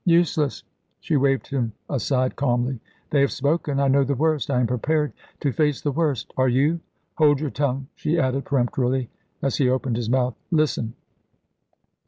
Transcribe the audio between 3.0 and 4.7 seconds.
"They have spoken. I know the worst; I am